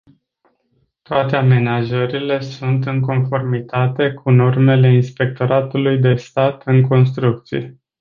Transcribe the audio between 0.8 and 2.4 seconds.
Toate amenajările